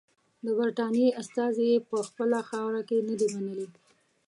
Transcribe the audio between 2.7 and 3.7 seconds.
کې نه دي منلي.